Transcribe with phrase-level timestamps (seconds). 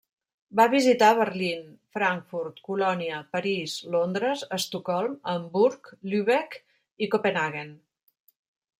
[0.59, 1.67] Va visitar Berlín,
[1.97, 6.61] Frankfurt, Colònia, París, Londres, Estocolm, Hamburg, Lübeck
[7.07, 7.75] i Copenhaguen.